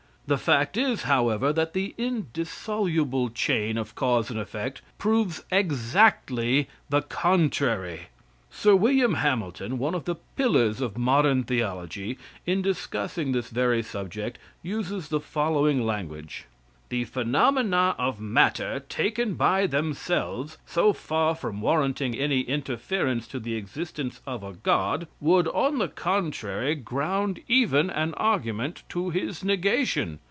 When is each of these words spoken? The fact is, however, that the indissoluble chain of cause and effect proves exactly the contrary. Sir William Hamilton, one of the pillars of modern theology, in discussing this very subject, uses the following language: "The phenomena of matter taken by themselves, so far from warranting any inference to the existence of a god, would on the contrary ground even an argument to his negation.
The 0.27 0.37
fact 0.37 0.77
is, 0.77 1.03
however, 1.03 1.51
that 1.51 1.73
the 1.73 1.93
indissoluble 1.97 3.31
chain 3.31 3.77
of 3.77 3.95
cause 3.95 4.29
and 4.31 4.39
effect 4.39 4.81
proves 4.97 5.43
exactly 5.51 6.69
the 6.89 7.01
contrary. 7.01 8.03
Sir 8.49 8.73
William 8.73 9.15
Hamilton, 9.15 9.77
one 9.77 9.93
of 9.93 10.05
the 10.05 10.15
pillars 10.37 10.79
of 10.79 10.97
modern 10.97 11.43
theology, 11.43 12.17
in 12.45 12.61
discussing 12.61 13.33
this 13.33 13.49
very 13.49 13.83
subject, 13.83 14.39
uses 14.63 15.09
the 15.09 15.19
following 15.19 15.85
language: 15.85 16.45
"The 16.87 17.03
phenomena 17.05 17.95
of 17.97 18.19
matter 18.19 18.81
taken 18.89 19.35
by 19.35 19.65
themselves, 19.67 20.57
so 20.65 20.91
far 20.91 21.35
from 21.35 21.61
warranting 21.61 22.15
any 22.15 22.41
inference 22.41 23.27
to 23.27 23.39
the 23.39 23.55
existence 23.55 24.19
of 24.27 24.43
a 24.43 24.53
god, 24.53 25.07
would 25.21 25.47
on 25.49 25.77
the 25.77 25.87
contrary 25.87 26.75
ground 26.75 27.39
even 27.47 27.89
an 27.89 28.13
argument 28.15 28.83
to 28.89 29.09
his 29.09 29.41
negation. 29.43 30.19